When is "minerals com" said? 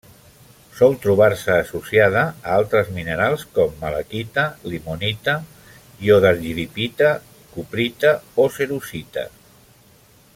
2.95-3.75